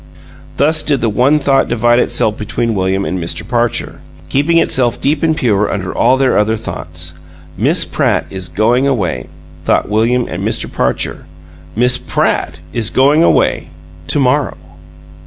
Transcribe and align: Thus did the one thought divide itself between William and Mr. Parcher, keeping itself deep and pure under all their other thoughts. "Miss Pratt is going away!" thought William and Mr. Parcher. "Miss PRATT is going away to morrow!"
Thus 0.57 0.81
did 0.81 0.99
the 0.99 1.09
one 1.09 1.37
thought 1.37 1.67
divide 1.67 1.99
itself 1.99 2.35
between 2.35 2.73
William 2.73 3.05
and 3.05 3.19
Mr. 3.23 3.47
Parcher, 3.47 4.01
keeping 4.29 4.57
itself 4.57 4.99
deep 4.99 5.21
and 5.21 5.37
pure 5.37 5.71
under 5.71 5.95
all 5.95 6.17
their 6.17 6.39
other 6.39 6.57
thoughts. 6.57 7.19
"Miss 7.55 7.85
Pratt 7.85 8.25
is 8.31 8.49
going 8.49 8.87
away!" 8.87 9.27
thought 9.61 9.89
William 9.89 10.27
and 10.27 10.41
Mr. 10.43 10.65
Parcher. 10.65 11.27
"Miss 11.75 11.99
PRATT 11.99 12.61
is 12.73 12.89
going 12.89 13.21
away 13.21 13.69
to 14.07 14.17
morrow!" 14.19 14.57